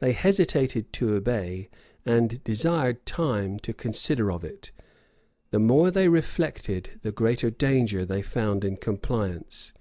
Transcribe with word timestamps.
They 0.00 0.10
hesitated 0.14 0.92
to 0.94 1.14
obey, 1.14 1.68
and 2.04 2.42
desired 2.42 3.06
time 3.06 3.60
to 3.60 3.72
consider 3.72 4.32
of 4.32 4.42
it. 4.42 4.72
The 5.52 5.60
more 5.60 5.92
they 5.92 6.08
reflected 6.08 6.98
the 7.02 7.12
greater 7.12 7.50
danger 7.50 8.04
they 8.04 8.20
found 8.20 8.64
in 8.64 8.76
compliance. 8.76 9.72